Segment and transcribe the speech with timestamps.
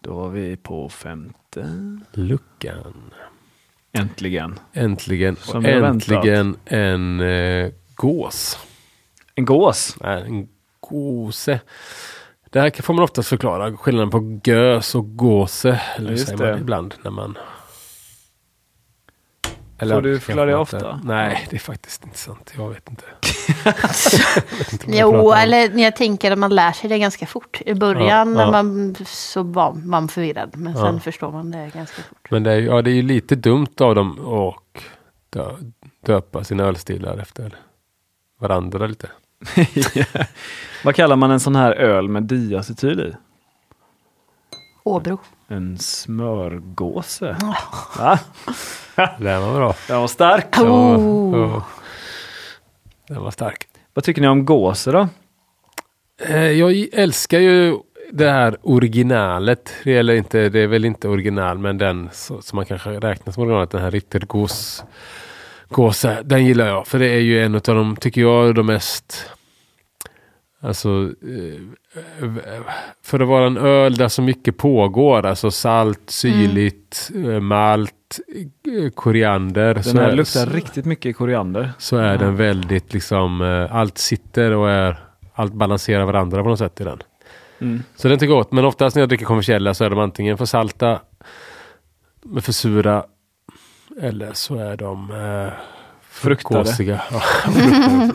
[0.01, 1.65] Då var vi på femte.
[2.13, 3.13] Luckan.
[3.93, 4.59] Äntligen.
[4.73, 5.35] Äntligen.
[5.35, 8.59] Som och äntligen en eh, gås.
[9.35, 9.97] En gås.
[10.01, 10.47] Nej, en
[10.79, 11.59] gose.
[12.49, 13.77] Det här får man oftast förklara.
[13.77, 15.81] Skillnaden på gös och gåse.
[15.97, 16.51] Eller Just säger det.
[16.51, 17.37] man ibland när man...
[19.89, 20.77] Får du förklara det ofta?
[20.77, 22.53] inte- Nej, det är faktiskt inte sant.
[22.57, 23.03] Jag vet inte.
[24.87, 27.61] Jo, eller jag tänker att man lär sig det ganska fort.
[27.65, 28.51] I början Ja, när ja.
[28.51, 30.49] man, så var man förvirrad.
[30.57, 30.99] Men sen Ja.
[30.99, 32.27] förstår man det ganska fort.
[32.31, 34.83] Men det är, ja, det är ju lite dumt av dem att
[35.29, 35.51] dö,
[36.05, 37.55] döpa sina ölstilar efter
[38.39, 39.09] varandra lite.
[40.83, 43.13] Vad kallar man en sån här öl med diacetyl i?
[44.83, 45.19] Åbro.
[45.47, 47.35] En smörgåse.
[47.97, 48.19] Va?
[49.19, 49.75] Det var bra.
[49.87, 50.57] Den var stark.
[50.59, 51.39] Oh.
[51.39, 51.63] Ja.
[53.07, 53.67] Den var stark.
[53.93, 55.07] Vad tycker ni om gåse då?
[56.25, 57.77] Eh, Jag älskar ju
[58.11, 59.73] det här originalet.
[59.83, 63.43] Det, gäller inte, det är väl inte original men den som man kanske räknar som
[63.43, 63.69] originalet.
[63.71, 64.83] Den här Rittergås
[65.69, 66.17] gåse.
[66.23, 66.87] Den gillar jag.
[66.87, 69.25] För det är ju en av de, tycker jag, de mest
[70.63, 70.89] Alltså
[71.21, 72.29] eh,
[73.03, 75.25] för att vara en öl där så mycket pågår.
[75.25, 78.19] Alltså salt, syrligt, eh, malt,
[78.85, 79.73] eh, koriander.
[79.73, 81.71] Den här är- luktar riktigt mycket koriander.
[81.77, 84.99] så är den väldigt liksom, allt sitter och är,
[85.33, 86.99] allt balanserar varandra på något sätt i den.
[87.61, 87.83] Mm.
[87.95, 88.51] Så den tycker jag gott.
[88.51, 90.99] Men oftast när jag dricker kommersiella så är de antingen för salta,
[92.23, 93.03] med för sura,
[94.01, 95.53] eller så är de eh,
[96.09, 96.59] Fruktade.
[96.63, 97.01] gåsiga.
[97.11, 98.13] Ja, fruktade.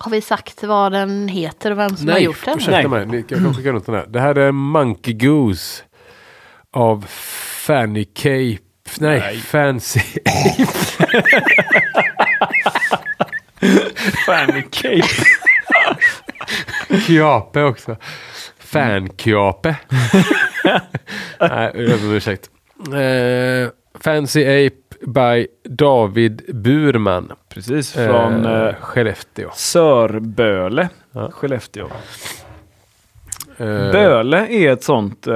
[0.00, 2.58] Har vi sagt vad den heter och vem som har Nej, gjort den?
[2.58, 3.06] ursäkta mig.
[3.06, 4.06] Ni- Jag kan skicka runt den här.
[4.08, 5.82] Det här är Monkey Goose
[6.72, 8.58] av Fanny Cape.
[8.98, 9.36] Nej, Nej.
[9.38, 10.00] Fancy
[14.26, 15.02] Fanny Cape.
[17.06, 17.96] Kjape också.
[18.58, 19.76] Fan-kjape.
[21.40, 22.50] Nej, jag ber om ursäkt.
[22.92, 23.70] Eh,
[24.00, 27.32] Fancy Ape by David Burman.
[27.48, 29.50] Precis, från eh, eh, Skellefteå.
[29.54, 31.30] Sörböle, Ja.
[31.30, 31.86] Skellefteå.
[33.56, 35.34] Eh, Böle är ett sånt, eh,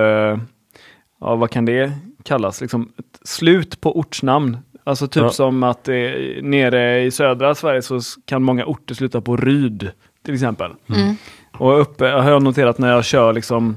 [1.20, 1.92] ja vad kan det
[2.24, 4.58] kallas, liksom ett slut på ortsnamn.
[4.84, 5.30] Alltså typ Ja.
[5.30, 5.94] som att eh,
[6.42, 9.90] nere i södra Sverige så kan många orter sluta på Ryd
[10.24, 10.70] till exempel.
[10.88, 11.14] Mm.
[11.58, 13.76] Och uppe har jag noterat när jag kör liksom,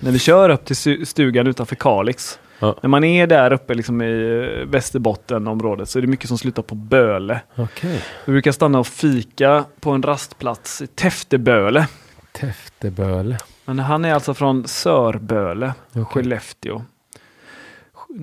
[0.00, 2.38] när vi kör upp till stu- stugan utanför Kalix.
[2.60, 2.76] Ja.
[2.82, 4.06] När man är där uppe liksom i
[4.60, 7.40] eh, Västerbottenområdet så är det mycket som slutar på Böle.
[7.56, 8.02] Okej.
[8.24, 11.86] Vi brukar stanna och fika på en rastplats i Täfteböle.
[12.32, 13.38] Täfteböle.
[13.64, 16.04] Men han är alltså från Sörböle, Okej.
[16.04, 16.82] Skellefteå.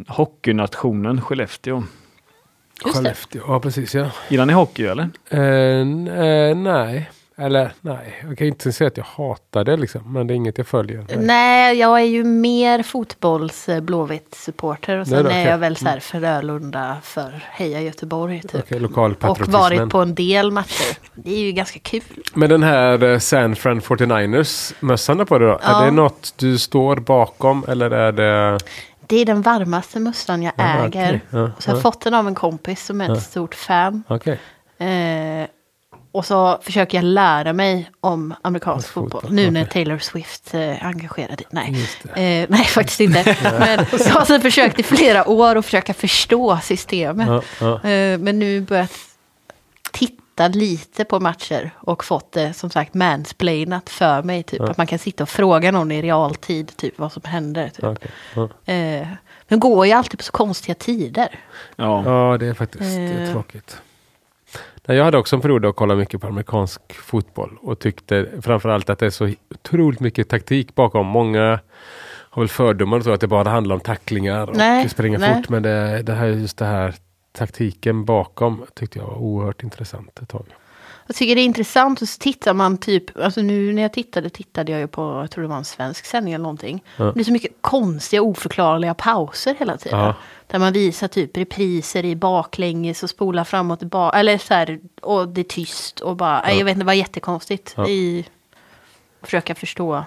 [0.07, 1.75] Hockeynationen Skellefteå.
[2.85, 2.91] Just det.
[2.93, 3.43] Skellefteå.
[3.47, 4.11] Ja, precis ja.
[4.29, 5.09] Gillar ni hockey eller?
[5.29, 7.09] N- eh, nej.
[7.39, 10.13] Eller nej, jag kan inte säga att jag hatar det liksom.
[10.13, 11.05] Men det är inget jag följer.
[11.07, 11.17] Nej.
[11.17, 15.41] Nej, jag är ju mer fotbolls eh, blåvitt supporter och Nej sen då, är okej.
[15.41, 15.51] Mm.
[15.51, 18.63] jag väl så här Frölunda för Heja Göteborg typ.
[18.63, 18.85] Okej,
[19.21, 20.97] Och varit på en del matcher.
[21.13, 22.01] Det är ju ganska kul.
[22.33, 25.59] Men den här eh, San Fran 49ers mössan på det då?
[25.63, 25.81] Ja.
[25.81, 28.57] Är det något du står bakom eller är det?
[29.07, 30.87] Det är den varmaste mössan jag Jaha, äger.
[30.87, 31.21] okej.
[31.29, 31.81] Ja, så jag har ja.
[31.81, 33.15] fått den av en kompis som är ett Ja.
[33.21, 34.03] stort fan.
[34.77, 35.47] Eh,
[36.12, 39.34] och så försöker jag lära mig om amerikansk Fotboll, fotboll.
[39.34, 39.66] Nu när.
[39.66, 41.41] Taylor Swift är eh, engagerad.
[41.50, 41.75] Nej.
[42.16, 43.38] Eh, nej, faktiskt inte.
[43.59, 47.28] Men jag har alltså försökt i flera år att försöka förstå systemet.
[47.28, 47.41] Ja,
[47.84, 47.90] ja.
[47.90, 48.91] Eh, men nu börjat
[49.91, 54.44] titta lite på matcher och fått det som sagt mansplainat för mig.
[54.44, 54.59] Typ.
[54.59, 54.69] Ja.
[54.69, 57.69] Att man kan sitta och fråga någon i realtid typ vad som händer.
[57.69, 58.12] Typ.
[58.35, 58.50] Ja.
[58.73, 59.07] Eh,
[59.47, 61.40] men går ju alltid på så konstiga tider.
[61.75, 62.03] Ja.
[62.06, 63.31] ja, det är faktiskt det är Eh.
[63.31, 63.78] tråkigt.
[64.95, 68.99] Jag hade också en period att kolla mycket på amerikansk fotboll och tyckte framförallt att
[68.99, 71.07] det är så otroligt mycket taktik bakom.
[71.07, 71.59] Många
[72.29, 75.35] har väl fördomar och så att det bara handlar om tacklingar och Nej, springa nej.
[75.35, 75.49] fort.
[75.49, 76.95] Men det, det här just det här
[77.31, 80.45] taktiken bakom tyckte jag var oerhört intressant ett tag.
[81.07, 84.29] Jag tycker det är intressant och så tittar man typ, alltså nu när jag tittade
[84.29, 86.83] tittade jag ju på, jag tror det var en svensk sändning eller någonting.
[86.97, 87.11] Ja.
[87.15, 89.99] Det är så mycket konstiga oförklarliga pauser hela tiden.
[89.99, 90.15] Ja.
[90.47, 94.17] Där man visar typ repriser i baklänges och spolar fram och tillbaka.
[94.19, 96.93] Eller så här, och det är tyst och bara, nej, jag vet inte, det var
[96.93, 97.73] jättekonstigt.
[97.77, 97.87] Ja.
[97.87, 98.25] I,
[99.21, 100.03] försöka förstå.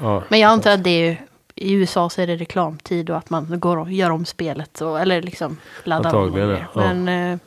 [0.00, 3.30] Ja, Men jag antar att det är, i USA så är det reklamtid och att
[3.30, 4.80] man går och gör om spelet.
[4.80, 6.38] Och, eller liksom laddar om.
[6.38, 6.58] ja.
[6.74, 6.92] Ja.
[6.92, 7.38] Men, eh,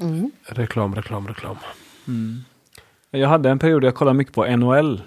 [0.00, 0.30] mm.
[0.46, 1.56] reklam, reklam, reklam.
[3.10, 5.02] Jag hade en period där jag kollade mycket på NHL.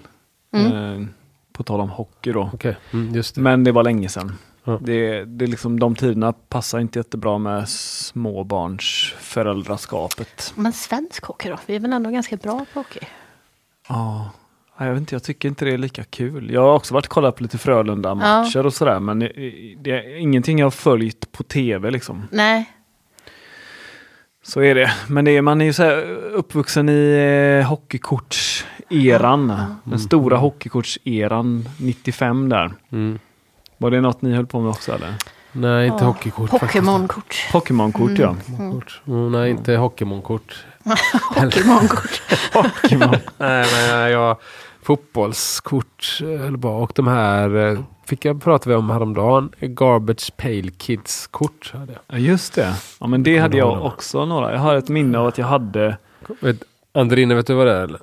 [0.52, 0.72] Mm.
[0.72, 1.08] Eh,
[1.52, 2.50] på tal om hockey då.
[2.54, 3.40] Okej, mm, just det.
[3.40, 4.32] Men det var länge sedan.
[4.64, 4.78] Ja.
[4.82, 10.52] Det, det är liksom, de tiderna passar inte jättebra med småbarns föräldraskapet.
[10.56, 11.58] Men svensk hockey då?
[11.66, 13.06] Vi är väl ändå ganska bra på hockey?
[13.88, 14.30] Ja,
[14.78, 16.50] Ja, jag vet inte, jag tycker inte det är lika kul.
[16.50, 19.28] Jag har också varit och kollat på lite Frölunda-matcher och sådär, men det
[19.80, 22.28] det är ingenting jag har följt på tv liksom.
[22.30, 22.70] Nej.
[24.48, 24.92] Så är det.
[25.08, 26.02] Men det är, man är ju så här
[26.34, 29.52] uppvuxen i eh, hockeykortseran.
[29.84, 32.72] Den stora hockeykortseran 95 där.
[32.92, 33.18] Mm.
[33.78, 35.14] Var det något ni höll på med också eller?
[35.52, 36.08] Nej, inte Ja.
[36.08, 36.50] hockeykort.
[36.50, 37.34] Pokémon-kort.
[37.52, 38.36] Pokémon-kort ja.
[38.72, 39.00] Kort.
[39.06, 40.64] Mm, nej, inte Hockeymonkort.
[41.34, 42.22] Pokémon-kort.
[42.52, 43.16] Pokémon.
[43.38, 44.36] Nej, men jag
[44.82, 47.78] fotbollskort eh, eller bara och de här eh,
[48.08, 49.50] fick jag prata om häromdagen.
[49.60, 52.00] Garbage Pale Kids kort hade jag.
[52.06, 52.74] Ja just det.
[53.00, 54.52] Ja men det hade jag också några.
[54.52, 55.96] Jag har ett minne av att jag hade
[56.40, 56.62] Vet,
[56.94, 57.84] Andrina, vet du vad det är?
[57.84, 58.00] Eller?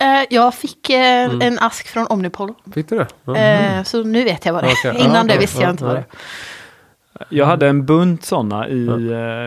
[0.00, 1.40] Eh, jag fick eh, Mm.
[1.42, 2.54] en ask från Omnipol.
[2.74, 3.40] Fick du det?
[3.40, 4.90] Eh, så nu vet jag vad det är.
[4.90, 5.00] Okej.
[5.04, 7.26] Innan Ja, det visste jag Ja, inte vad det är.
[7.28, 8.88] Jag hade en bunt sådana i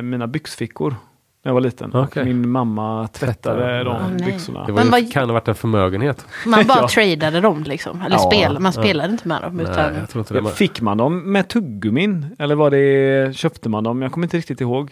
[0.03, 0.95] mina byxfickor
[1.43, 1.91] när jag var liten.
[1.95, 2.25] Okej.
[2.25, 3.83] Min mamma tvättade Tvättade.
[3.83, 4.25] de nej.
[4.31, 4.65] byxorna.
[4.65, 6.25] Det var ju, vad- kan ha varit en förmögenhet.
[6.45, 6.87] Man bara Ja.
[6.87, 8.01] tradade dem liksom.
[8.01, 8.59] Eller Ja, spel.
[8.59, 8.81] Man ja.
[8.81, 9.53] spelade inte med dem.
[9.57, 10.39] Nej, Utan, jag tror inte det.
[10.39, 12.35] Ja, Fick man dem med tuggummin?
[12.39, 14.01] Eller var det, köpte man dem?
[14.01, 14.91] Jag kommer inte riktigt ihåg.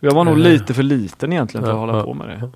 [0.00, 0.40] Jag var nog Eh.
[0.40, 2.50] lite för liten egentligen för att Ja, hålla ja, på med det.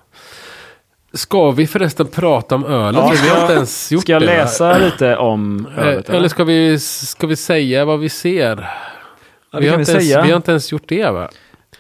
[1.15, 3.01] Ska vi förresten prata om ölet?
[3.03, 4.27] Ja, vi har ska- inte ens gjort Ska jag det.
[4.27, 6.09] läsa lite om ölet?
[6.09, 8.69] Eh, Eller ska vi, ska vi säga vad vi ser?
[9.51, 10.23] Ja, det vi, har vi inte ens, säga.
[10.23, 11.29] vi har inte ens gjort det va?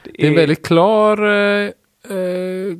[0.04, 1.70] Det är en väldigt klar eh,
[2.08, 2.76] eh,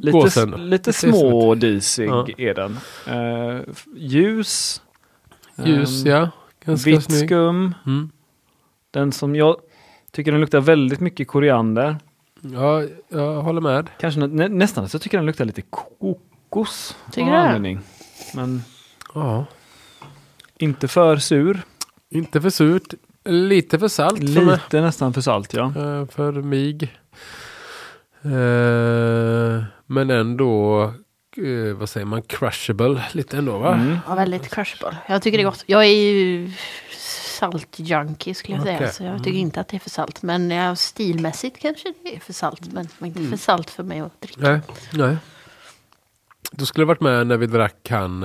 [0.00, 0.50] lite, gåsen.
[0.70, 2.26] lite smådisig Ja.
[2.38, 2.76] är den.
[3.06, 3.60] Eh,
[3.96, 4.82] ljus.
[5.64, 6.30] ljus, ehm, ja.
[6.64, 7.28] Ganska Vitt snygg.
[7.28, 7.74] skum.
[7.86, 8.10] Mm.
[8.90, 9.56] Den som jag
[10.10, 11.96] tycker den luktar väldigt mycket koriander.
[12.40, 13.90] Ja, jag håller med.
[14.00, 16.96] Kanske nä, nästan så jag tycker den luktar lite kokos.
[17.12, 17.78] Tycker du det?
[18.34, 18.62] Men
[19.14, 19.44] Ja.
[20.58, 21.62] inte för sur.
[22.10, 22.94] Inte för surt.
[23.26, 24.54] Lite för salt för mig.
[24.54, 25.64] Lite nästan för salt ja.
[25.66, 26.82] Eh, för mig.
[28.22, 30.82] Eh, men ändå,
[31.36, 33.74] eh, vad säger man, crushable lite ändå va?
[33.74, 33.98] Mm.
[34.08, 34.96] ja, väldigt crushable.
[35.08, 35.64] Jag tycker det är gott.
[35.66, 36.52] Jag är ju
[37.38, 38.76] saltjunkie skulle jag säga.
[38.76, 38.92] Okej.
[38.92, 40.22] Så jag tycker inte att det är för salt.
[40.22, 42.72] Men ja, stilmässigt kanske det är för salt.
[42.72, 44.40] Men inte för salt för mig att dricka.
[44.40, 44.60] Nej,
[44.92, 45.16] nej.
[46.52, 48.24] Du skulle varit med när vi drack han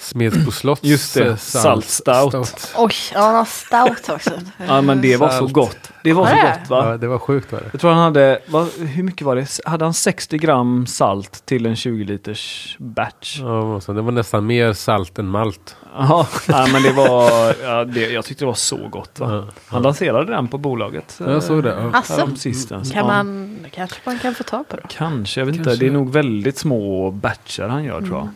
[0.00, 2.34] Smedsbo slotts Just det, eh, salt stout.
[2.76, 4.30] Oj, ja, stout också.
[4.66, 5.52] Ja men det var så Salt.
[5.52, 5.90] gott.
[6.04, 6.58] Det var så det?
[6.60, 6.90] gott va?
[6.90, 7.68] Ja, det var sjukt var det.
[7.72, 9.60] Jag tror han hade, vad, hur mycket var det?
[9.64, 13.38] Hade han 60 gram salt till en 20 liters batch?
[13.40, 15.76] Ja, det var nästan mer salt än malt.
[15.98, 16.26] Ja,
[16.72, 19.18] men det var, ja, det, jag tyckte det var så gott.
[19.20, 19.44] Va?
[19.68, 21.20] Han lanserade den på bolaget.
[21.26, 21.68] Jag såg det.
[21.68, 21.90] Ja.
[21.92, 22.92] Alltså, Härom sistens.
[22.92, 24.82] kan man, kanske man kan få tag på då.
[24.88, 25.64] Kanske, jag vet inte.
[25.70, 25.84] Kanske.
[25.84, 28.28] Det är nog väldigt små batcher han gör tror jag.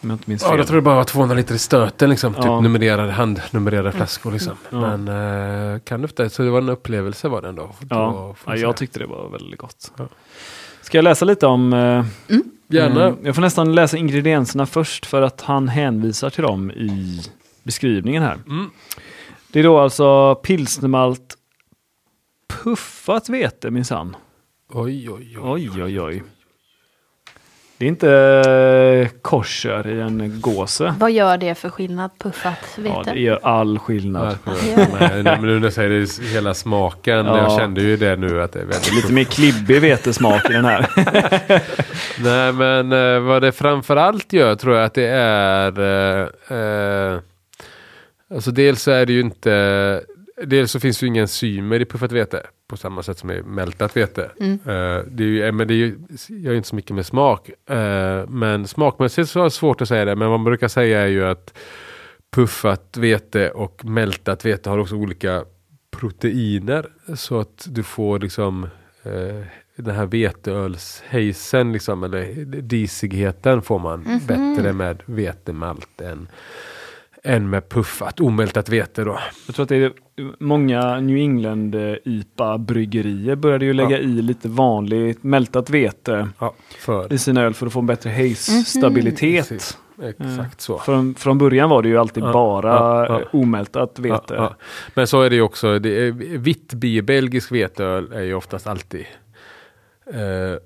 [0.00, 0.58] Om jag inte minns Ja, fel.
[0.58, 2.34] jag tror det bara var 200 liter i stöten liksom.
[2.34, 2.60] Typ Ja.
[2.60, 4.52] numrerade, handnumrerade flaskor liksom.
[4.70, 4.96] Ja.
[4.96, 5.08] Men
[5.74, 7.70] eh, kan du inte, så det var en upplevelse var det ändå.
[7.90, 9.92] ja, ja, jag tyckte det var väldigt gott.
[9.96, 10.08] Ja.
[10.82, 11.72] Ska jag läsa lite om...
[11.72, 12.04] eh,
[12.68, 13.04] Gärna.
[13.06, 17.20] Mm, jag får nästan läsa ingredienserna först för att han hänvisar till dem i
[17.62, 18.38] beskrivningen här.
[18.46, 18.70] Mm.
[19.52, 21.36] Det är då alltså pilsnermalt,
[22.48, 24.16] puffat vete minsann.
[24.72, 25.70] Oj, oj, oj.
[25.72, 26.22] Oj, oj, oj.
[27.78, 28.10] Det är inte
[29.02, 30.94] eh, kosher i en gåse.
[30.98, 32.10] Vad gör det för skillnad?
[32.18, 33.12] Puffat Ja, vete?
[33.12, 34.38] det gör all skillnad.
[35.00, 37.26] Nej, men nu när du säger det, hela smaken.
[37.26, 37.38] Ja.
[37.38, 40.64] Jag kände ju det nu att det är väldigt Lite mer klibbig vetesmak i den
[40.64, 40.86] här.
[42.22, 47.18] Nej men eh, vad det framförallt gör tror jag att det är eh, eh,
[48.34, 50.02] Alltså dels så är det ju inte
[50.44, 53.42] Dels så finns det ju inga enzymer i puffat vete på samma sätt som i
[53.42, 54.30] mältat vete.
[54.40, 57.06] Eh, det är ju, eh, men det är ju, gör ju inte så mycket med
[57.06, 57.50] smak.
[57.70, 60.16] Eh, men smakmässigt så är det svårt att säga det.
[60.16, 61.58] Men vad man brukar säga är ju att
[62.34, 65.44] puffat vete och mältat vete har också olika
[65.90, 66.88] proteiner.
[67.14, 68.64] Så att du får liksom
[69.02, 76.28] eh, den här veteölshejsen liksom, eller disigheten får man bättre med vetemalt än,
[77.22, 79.18] än med puffat, omältat vete då.
[79.46, 79.92] Jag tror att det är
[80.38, 87.12] många New England eh, IPA-bryggerier började ju lägga i lite vanligt mältat vete Ja, för
[87.12, 89.48] i sina öl för att få en bättre haze-stabilitet.
[89.48, 89.78] Precis.
[90.02, 90.78] exakt så.
[90.78, 93.20] Från, från början var det ju alltid Ja, bara ja, ja.
[93.20, 94.34] eh, omältat vete.
[94.34, 94.54] Ja, ja.
[94.94, 99.06] Men så är det ju också, det är, vitt belgisk veteöl är ju oftast alltid
[100.12, 100.58] eh,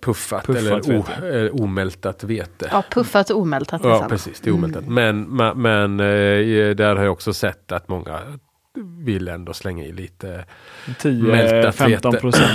[0.00, 1.38] puffat, Puffat eller o, vete.
[1.40, 2.68] eh, omältat vete.
[2.72, 3.80] Ja, puffat och omältat.
[3.84, 4.08] Ja, samma.
[4.08, 4.40] precis.
[4.40, 4.86] Det är omältat.
[4.88, 8.18] Men, ma- men eh, där har jag också sett att många
[8.82, 10.44] vill ändå slänga i lite
[11.04, 12.10] Mältat 10-15 vete.
[12.20, 12.50] procent.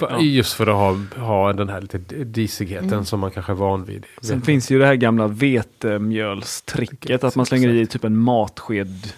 [0.00, 0.20] Ja.
[0.20, 4.06] Just för att ha, ha den här lite disigheten som man kanske är van vid.
[4.20, 9.12] Sen finns ju det här gamla vetemjölstricket, att man slänger i typ en matsked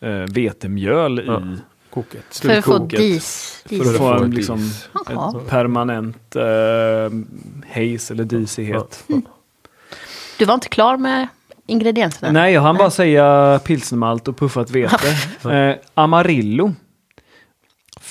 [0.00, 1.42] eh, vetemjöl i Ja.
[1.90, 2.36] koket.
[2.42, 3.62] För att få dis.
[3.68, 3.82] dis.
[3.82, 4.70] För att få en liksom,
[5.48, 6.42] permanent eh,
[7.74, 9.04] haze eller disighet.
[10.38, 11.28] Du var inte klar med
[11.70, 12.32] ingredienserna?
[12.32, 15.08] Nej, jag hann bara säga pilsnermalt och puffat vete.
[15.50, 16.74] eh, Amarillo.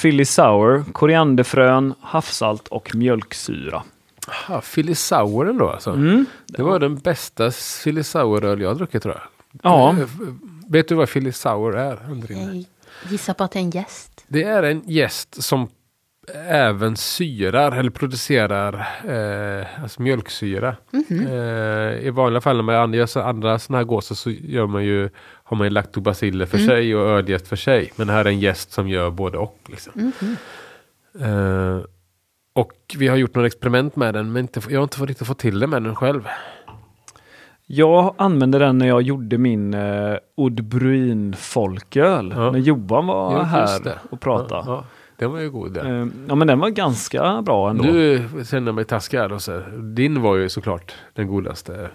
[0.02, 3.84] Philly sour, korianderfrön, havssalt och mjölksyra.
[4.28, 5.92] Aha, Philly Sour ändå alltså.
[5.92, 6.26] Mm.
[6.46, 7.52] Det var den bästa
[7.84, 9.24] Philly Sour-öl jag har druckit tror jag.
[9.72, 9.90] Ja.
[9.90, 10.08] Eh,
[10.68, 12.00] Vet du vad Philly Sour är?
[13.10, 14.26] Gissar på att det är en gäst.
[14.28, 15.68] Det är en gäst som
[16.50, 18.74] även syrar eller producerar
[19.08, 20.76] eh, alltså mjölksyra.
[21.10, 24.84] Eh, I vanliga fall när man gör så- andra sådana här gåsar så gör man
[24.86, 25.10] ju,
[25.44, 27.92] har man ju lactobaciller för sig och ölgäst för sig.
[27.96, 29.58] Men det här är en gäst som gör både och.
[29.70, 30.12] Liksom.
[31.22, 31.78] Eh,
[32.54, 35.40] och vi har gjort några experiment med den men inte, jag har inte riktigt fått
[35.40, 36.28] till det med den själv.
[37.72, 42.34] Jag använde den när jag gjorde min eh, Oud Bruin folköl.
[42.38, 42.52] Ja.
[42.52, 44.64] När Johan var Ja, här och pratade.
[44.66, 44.84] Ja, ja,
[45.20, 45.74] den var ju god.
[45.74, 46.02] Den.
[46.02, 47.84] Eh, ja men den var ganska bra ändå.
[47.84, 49.62] Du känner mig taskig här och så.
[49.96, 51.90] Din var ju såklart den godaste.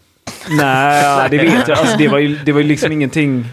[0.59, 1.79] Nej, det vet jag.
[1.79, 3.45] Alltså, det, var ju, det var ju liksom ingenting,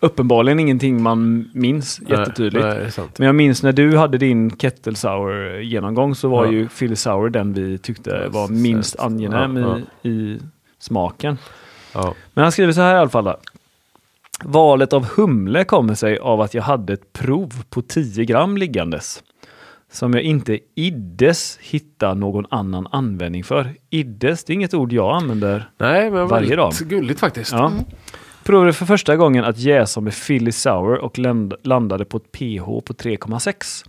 [0.00, 2.64] uppenbarligen ingenting man minns jättetydligt.
[2.66, 3.06] Nej, nej.
[3.16, 6.52] Men jag minns när du hade din Kettle Sour genomgång så var Ja.
[6.52, 9.78] ju Philly Sour den vi tyckte Ja, var minst ja, angenäm ja.
[10.02, 10.38] I, i
[10.78, 11.38] smaken.
[11.92, 12.14] Ja.
[12.34, 13.24] Men han skriver så här i alla fall.
[13.24, 13.36] Då.
[14.44, 19.22] Valet av humle kommer sig av att jag hade ett prov på 10 gram liggandes.
[19.92, 23.74] Som jag inte iddes hitta någon annan användning för.
[23.90, 25.70] Iddes, det är inget ord jag använder.
[25.78, 26.72] Nej, men Varje dag.
[26.80, 27.52] gulligt faktiskt.
[27.52, 27.72] Ja.
[28.44, 32.64] Provade för första gången att jäsa med Philly Sour och land- landade på ett pH
[32.64, 33.84] på 3,6.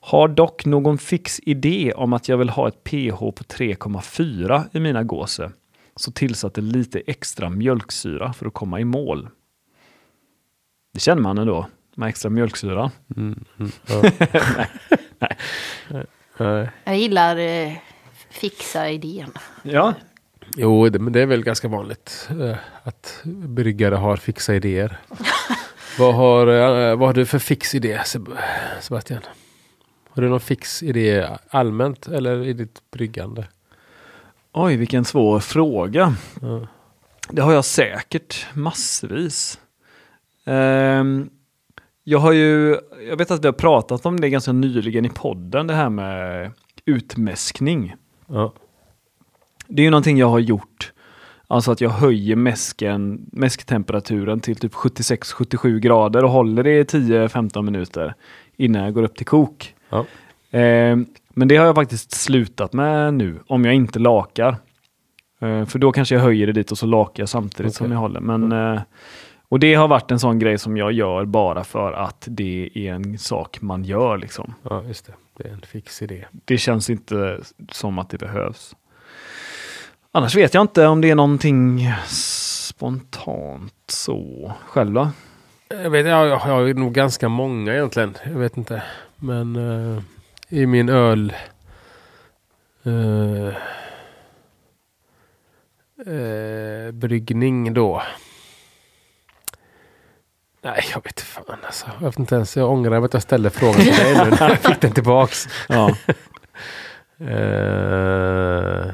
[0.00, 4.80] Har dock någon fix idé om att jag vill ha ett pH på 3,4 i
[4.80, 5.50] mina gåse.
[5.96, 9.28] Så tillsatte lite extra mjölksyra för att komma i mål.
[10.94, 12.90] Det känner man ändå, med extra mjölksyra.
[13.16, 14.02] Mm, mm, ja.
[16.38, 16.68] Nej.
[16.84, 17.72] Jag gillar eh,
[18.30, 19.30] fixa idén.
[19.62, 19.94] Ja,
[20.56, 25.00] Jo, det, men det är väl ganska vanligt eh, att bryggare har fixa idéer.
[25.98, 28.36] vad, har, eh, vad har du för fix idé, Seb-
[28.80, 29.20] Sebastian?
[30.10, 33.46] Har du någon fix idé allmänt eller i ditt bryggande?
[34.52, 36.14] oj vilken svår fråga.
[36.40, 36.66] Ja.
[37.28, 39.58] Det har jag säkert massvis.
[40.44, 41.30] Ehm,
[42.04, 42.76] jag har ju,
[43.08, 46.50] jag vet att vi har pratat om det ganska nyligen i podden, det här med
[46.84, 47.94] utmäskning.
[48.26, 48.52] Ja.
[49.68, 50.92] Det är ju någonting jag har gjort.
[51.46, 57.62] Alltså att jag höjer mäsken, mäsktemperaturen till typ 76-77 grader och håller det i 10-15
[57.62, 58.14] minuter
[58.56, 59.74] innan jag går upp till kok.
[59.88, 60.06] Ja.
[60.50, 64.56] Ehm, men det har jag faktiskt slutat med nu, om jag inte lakar.
[65.40, 67.94] Eh, för då kanske jag höjer det dit och så lakar jag samtidigt som Okej.
[67.94, 68.20] jag håller.
[68.20, 68.80] Men, eh,
[69.54, 72.92] och det har varit en sån grej som jag gör bara för att det är
[72.92, 74.18] en sak man gör.
[74.18, 74.54] Liksom.
[74.62, 75.12] ja, just det.
[75.36, 76.24] Det är en fix idé.
[76.30, 78.76] Det känns inte som att det behövs.
[80.12, 84.52] Annars vet jag inte om det är någonting spontant så.
[84.66, 85.10] Själv då?
[85.68, 88.14] Jag, vet, jag, jag har nog ganska många egentligen.
[88.24, 88.82] Jag vet inte.
[89.16, 90.02] Men eh,
[90.48, 91.32] i min öl...
[92.84, 93.48] eh,
[96.14, 98.02] eh, bryggning då.
[100.64, 101.86] Nej, jag vet fan alltså.
[102.00, 102.56] Jag vet inte ens.
[102.56, 105.48] Jag ångrar att jag ställde frågan till dig nu när jag fick den tillbaks.
[105.68, 105.96] Ja.
[107.18, 108.86] Eh,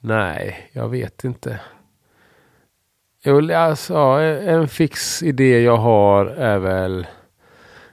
[0.00, 1.60] nej, jag vet inte.
[3.24, 7.06] Jo, alltså, en fix idé jag har är väl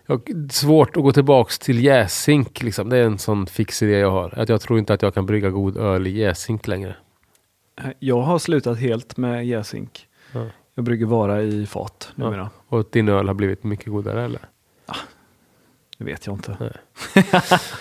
[0.06, 2.64] jag, svårt att gå tillbaks till jäsink.
[2.64, 2.90] Liksom.
[2.90, 4.40] Det är en sån fix idé jag har.
[4.40, 6.96] Att jag tror inte att jag kan brygga god öl i jäsink längre.
[8.00, 10.08] Jag har slutat helt med jäsink.
[10.32, 10.46] Ja.
[10.76, 12.50] Jag brygger bara i fat numera.
[12.68, 14.42] Och att din öl har blivit mycket godare eller?
[15.98, 16.58] Det vet jag inte.
[16.60, 16.72] Nej.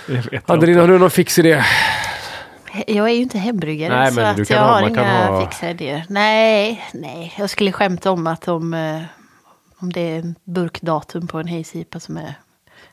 [0.06, 0.80] det vet jag inte.
[0.80, 1.64] har du någon fix idé?
[2.86, 6.04] Jag är ju inte hembryggare Nej, så att jag ha- har inga ha- fixa idéer.
[6.08, 9.02] Nej, nej, jag skulle skämta om att om, eh,
[9.78, 12.34] om det är en burkdatum på en hejsipa som är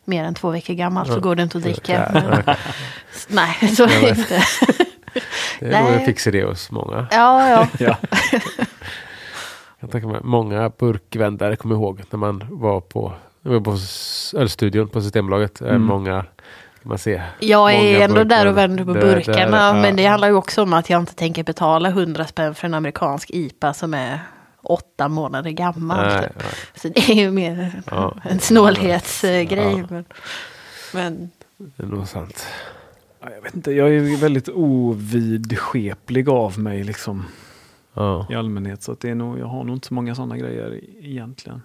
[0.05, 2.09] mer än två veckor gammal så går det inte att dricka.
[2.13, 2.55] Men,
[3.27, 4.43] nej, så är det inte.
[5.59, 6.05] Det är nog en Nej.
[6.05, 7.07] fix idé hos många.
[7.11, 7.67] Ja, ja.
[7.79, 7.97] Ja.
[9.83, 13.77] Jag tänker mig, många burkvändare kommer ihåg när man var på, när var på
[14.39, 15.61] ölstudion på Systembolaget.
[15.61, 15.75] Mm.
[15.75, 15.87] Mm.
[15.87, 16.25] Många,
[16.83, 17.23] man ser.
[17.39, 18.45] Jag är Många ändå där burkar.
[18.45, 19.57] och vänder på Där- burkarna.
[19.57, 19.81] där, ja.
[19.81, 22.73] Men det handlar ju också om att jag inte tänker betala 100 spänn för en
[22.73, 24.19] amerikansk IPA som är
[24.63, 26.07] åtta månader gammal.
[26.07, 26.31] Nej, typ.
[26.37, 26.45] nej.
[26.75, 28.15] Så det är ju mer Ja.
[28.29, 29.47] en snålhetsgrej.
[29.79, 29.87] Ja.
[29.89, 30.05] Men,
[30.93, 32.45] men Det är nog sant.
[33.21, 37.25] Ja, Jag vet inte, jag är väldigt ovidskeplig av mig liksom
[37.93, 38.27] Ja.
[38.29, 38.83] i allmänhet.
[38.83, 41.61] Så att det är nog, jag har nog inte så många sådana grejer egentligen.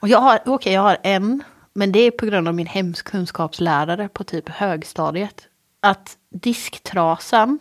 [0.00, 1.42] Och jag har, okej, jag har en,
[1.74, 5.48] men det är på grund av min hemkunskapslärare på typ högstadiet.
[5.80, 7.58] Att disktrasan,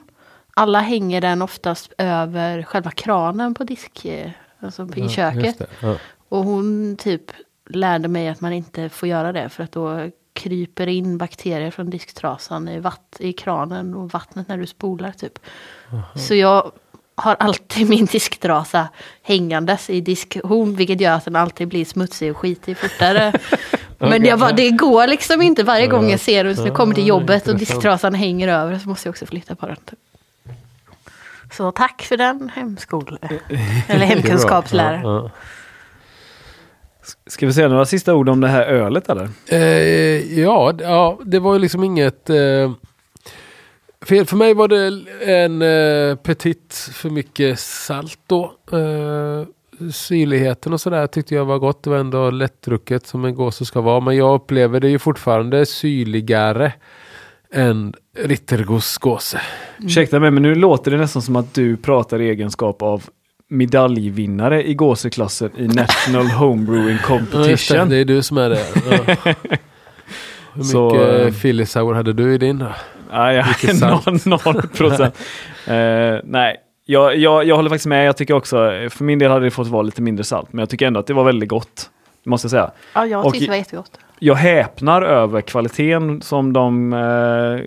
[0.53, 5.61] alla hänger den oftast över själva kranen på disk, eh, alltså i Ja, köket.
[5.81, 5.95] Ja.
[6.29, 7.31] Och hon typ
[7.69, 11.89] lärde mig att man inte får göra det för att då kryper in bakterier från
[11.89, 15.39] disktrasan i, vatt, i kranen och vattnet när du spolar typ.
[16.15, 16.71] Så jag
[17.15, 18.87] har alltid min disktrasa
[19.23, 23.33] hängandes i diskhon vilket gör att den alltid blir smutsig och skitig fortare.
[23.97, 26.55] Men jag bara, det går liksom inte varje gång jag ser den.
[26.55, 29.65] Så nu kommer till jobbet och disktrasan hänger över så måste jag också flytta på
[29.65, 29.75] den.
[29.75, 29.99] Typ.
[31.51, 33.17] Så tack för den hemskol...
[33.87, 35.01] Eller hemkunskapslärare.
[35.03, 35.31] Ja, ja.
[37.27, 39.29] Ska vi säga några sista ord om det här ölet eller?
[39.47, 42.29] Eh, ja, ja, det var ju liksom inget...
[42.29, 42.71] Eh,
[44.05, 44.85] för, för mig var det
[45.33, 48.53] en eh, petit för mycket salt då.
[48.71, 49.47] Eh,
[49.91, 51.83] syrligheten och sådär tyckte jag var gott.
[51.83, 53.99] Det var ändå lättdrucket som en gåse ska vara.
[53.99, 56.73] Men jag upplever det ju fortfarande syrligare
[57.53, 59.41] än Rittergos gåse.
[59.79, 63.03] Ursäkta mig, men nu låter det nästan som att du pratar i egenskap av
[63.49, 67.89] medaljvinnare i gåseklassen i National Homebrewing Ja, just det, Competition.
[67.89, 68.65] det är du som är det.
[68.89, 69.15] Ja.
[70.53, 72.67] Hur Så, mycket eh, Philly Sour hade du i din då?
[73.13, 74.05] Nej, jag salt.
[74.05, 75.17] noll, noll procent.
[75.67, 78.07] Eh, nej, jag, jag, jag håller faktiskt med.
[78.07, 78.55] Jag tycker också,
[78.89, 81.07] för min del hade det fått vara lite mindre salt, men jag tycker ändå att
[81.07, 81.89] det var väldigt gott.
[82.25, 82.71] Måste jag säga.
[82.93, 83.99] Ja, jag tyckte det var jättegott.
[84.19, 87.59] Jag häpnar över kvaliteten som de eh,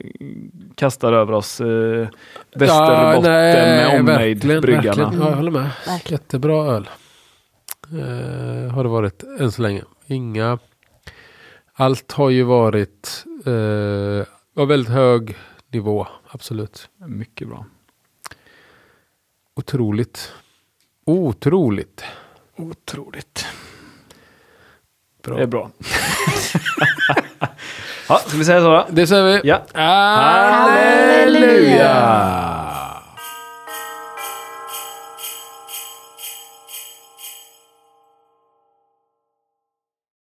[0.75, 1.61] kastar över oss.
[1.61, 2.09] Eh,
[2.55, 4.83] Västerbotten med omnejd-bryggarna.
[4.83, 5.21] verkligen.
[5.21, 5.71] Ja, jag håller med.
[5.87, 6.21] Verkligen.
[6.23, 6.89] Jättebra öl.
[7.93, 9.83] Eh, har det varit än så länge.
[10.07, 10.59] Inga...
[11.79, 14.27] Allt har ju varit eh,
[14.57, 15.37] av väldigt hög
[15.69, 16.07] nivå.
[16.29, 16.89] Absolut.
[16.97, 17.67] Mycket bra.
[19.55, 20.33] Otroligt.
[21.05, 22.05] Otroligt.
[22.57, 23.47] Otroligt.
[25.23, 25.37] Bra.
[25.37, 25.71] Det är bra.
[28.09, 28.87] ja, ska vi säga så då?
[28.91, 29.41] Det säger vi.
[29.49, 29.67] Ja.
[30.63, 31.87] Halleluja!